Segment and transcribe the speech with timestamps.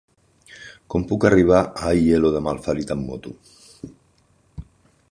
[0.93, 3.37] Com puc arribar a Aielo de Malferit amb moto?